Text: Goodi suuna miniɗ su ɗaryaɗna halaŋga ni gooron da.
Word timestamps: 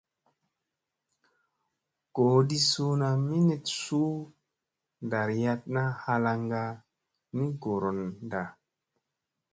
Goodi 2.15 2.57
suuna 2.69 3.07
miniɗ 3.27 3.63
su 3.81 4.01
ɗaryaɗna 5.09 5.81
halaŋga 6.03 6.61
ni 7.35 7.45
gooron 7.61 7.99
da. 8.31 8.41